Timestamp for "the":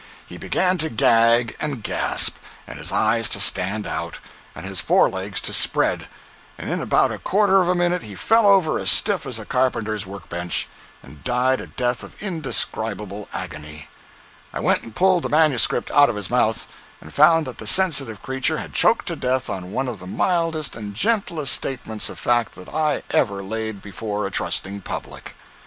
15.21-15.29, 17.59-17.67, 19.99-20.07